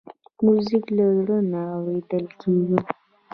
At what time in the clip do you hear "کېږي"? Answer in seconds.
2.39-2.77